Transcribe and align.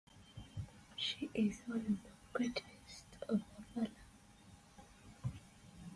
She 0.95 1.29
is 1.35 1.61
one 1.67 1.77
of 2.03 2.03
the 2.03 2.09
greatest 2.33 3.13
of 3.29 3.37
the 3.75 3.81
Valar. 3.81 3.91